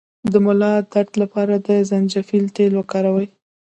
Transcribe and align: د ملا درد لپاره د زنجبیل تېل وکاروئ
د 0.31 0.33
ملا 0.45 0.73
درد 0.91 1.11
لپاره 1.21 1.53
د 1.67 1.69
زنجبیل 1.89 2.45
تېل 2.55 2.71
وکاروئ 2.77 3.27